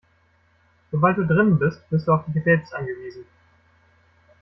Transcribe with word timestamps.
Sobald 0.89 1.15
du 1.19 1.27
drinnen 1.27 1.59
bist, 1.59 1.79
bist 1.91 2.07
du 2.07 2.11
auf 2.13 2.25
dich 2.25 2.43
selbst 2.43 2.73
angewiesen. 2.73 3.23